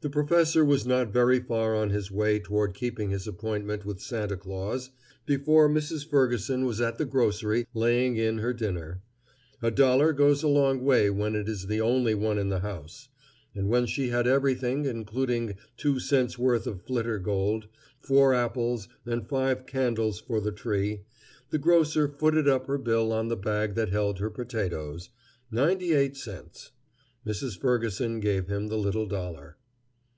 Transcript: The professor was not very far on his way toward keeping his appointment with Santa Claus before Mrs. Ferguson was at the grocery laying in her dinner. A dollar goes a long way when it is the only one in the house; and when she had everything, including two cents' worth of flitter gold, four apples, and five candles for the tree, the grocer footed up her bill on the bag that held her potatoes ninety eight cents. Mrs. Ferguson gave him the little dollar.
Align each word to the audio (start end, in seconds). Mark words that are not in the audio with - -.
The 0.00 0.10
professor 0.10 0.64
was 0.64 0.86
not 0.86 1.12
very 1.12 1.40
far 1.40 1.74
on 1.74 1.90
his 1.90 2.08
way 2.08 2.38
toward 2.38 2.72
keeping 2.72 3.10
his 3.10 3.26
appointment 3.26 3.84
with 3.84 4.00
Santa 4.00 4.36
Claus 4.36 4.90
before 5.26 5.68
Mrs. 5.68 6.08
Ferguson 6.08 6.64
was 6.64 6.80
at 6.80 6.98
the 6.98 7.04
grocery 7.04 7.66
laying 7.74 8.14
in 8.14 8.38
her 8.38 8.52
dinner. 8.52 9.02
A 9.60 9.72
dollar 9.72 10.12
goes 10.12 10.44
a 10.44 10.46
long 10.46 10.84
way 10.84 11.10
when 11.10 11.34
it 11.34 11.48
is 11.48 11.66
the 11.66 11.80
only 11.80 12.14
one 12.14 12.38
in 12.38 12.48
the 12.48 12.60
house; 12.60 13.08
and 13.56 13.68
when 13.68 13.86
she 13.86 14.10
had 14.10 14.28
everything, 14.28 14.84
including 14.84 15.56
two 15.76 15.98
cents' 15.98 16.38
worth 16.38 16.68
of 16.68 16.82
flitter 16.82 17.18
gold, 17.18 17.66
four 17.98 18.32
apples, 18.32 18.86
and 19.04 19.28
five 19.28 19.66
candles 19.66 20.20
for 20.20 20.40
the 20.40 20.52
tree, 20.52 21.00
the 21.50 21.58
grocer 21.58 22.06
footed 22.06 22.46
up 22.46 22.68
her 22.68 22.78
bill 22.78 23.12
on 23.12 23.26
the 23.26 23.36
bag 23.36 23.74
that 23.74 23.88
held 23.88 24.20
her 24.20 24.30
potatoes 24.30 25.10
ninety 25.50 25.92
eight 25.92 26.16
cents. 26.16 26.70
Mrs. 27.26 27.58
Ferguson 27.60 28.20
gave 28.20 28.46
him 28.46 28.68
the 28.68 28.78
little 28.78 29.06
dollar. 29.08 29.56